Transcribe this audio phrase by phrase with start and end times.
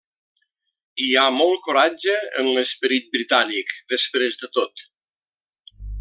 [1.07, 4.83] Hi ha molt coratge en l'esperit britànic després de tot.